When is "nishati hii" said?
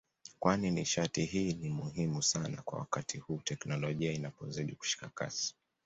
0.71-1.53